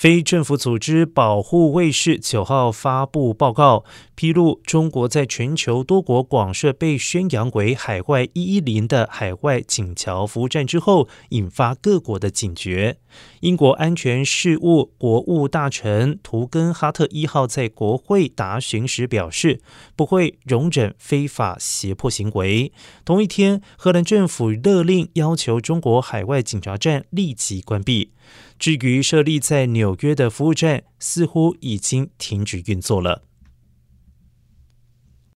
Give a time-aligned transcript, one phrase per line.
[0.00, 3.84] 非政府组织保护卫士九号发布报告，
[4.14, 12.96] 披露中国在全球多国广设被宣扬为“海外一一零”的海外警桥服务站之后，引发各国的警觉。
[13.40, 19.60] 英国安全事务国务大臣图根哈特一号在国会答询时表示，
[19.94, 22.72] 不会容忍非法胁迫行为。
[23.04, 28.12] 同一天，荷兰政府勒令要求中国海外警察站立即关闭。
[28.60, 33.24] 至于设立在纽纽约的服务站，似乎已经停止运作了。